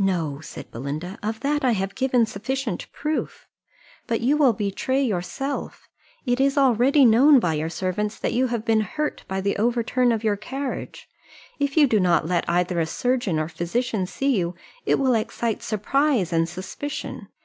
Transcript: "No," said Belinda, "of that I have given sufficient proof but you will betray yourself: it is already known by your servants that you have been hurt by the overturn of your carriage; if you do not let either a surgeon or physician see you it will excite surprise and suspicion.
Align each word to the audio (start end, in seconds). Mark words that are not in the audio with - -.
"No," 0.00 0.40
said 0.40 0.72
Belinda, 0.72 1.16
"of 1.22 1.38
that 1.46 1.64
I 1.64 1.74
have 1.74 1.94
given 1.94 2.26
sufficient 2.26 2.90
proof 2.90 3.46
but 4.08 4.20
you 4.20 4.36
will 4.36 4.52
betray 4.52 5.00
yourself: 5.00 5.88
it 6.26 6.40
is 6.40 6.58
already 6.58 7.04
known 7.04 7.38
by 7.38 7.54
your 7.54 7.68
servants 7.70 8.18
that 8.18 8.32
you 8.32 8.48
have 8.48 8.64
been 8.64 8.80
hurt 8.80 9.22
by 9.28 9.40
the 9.40 9.56
overturn 9.58 10.10
of 10.10 10.24
your 10.24 10.36
carriage; 10.36 11.08
if 11.60 11.76
you 11.76 11.86
do 11.86 12.00
not 12.00 12.26
let 12.26 12.50
either 12.50 12.80
a 12.80 12.84
surgeon 12.84 13.38
or 13.38 13.46
physician 13.46 14.06
see 14.08 14.36
you 14.36 14.56
it 14.86 14.98
will 14.98 15.14
excite 15.14 15.62
surprise 15.62 16.32
and 16.32 16.48
suspicion. 16.48 17.28